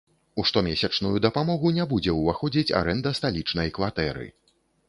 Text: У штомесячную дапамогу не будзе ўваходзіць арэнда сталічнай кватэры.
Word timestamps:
У 0.43 0.45
штомесячную 0.51 1.19
дапамогу 1.25 1.73
не 1.77 1.85
будзе 1.93 2.15
ўваходзіць 2.21 2.75
арэнда 2.81 3.15
сталічнай 3.21 3.73
кватэры. 3.77 4.31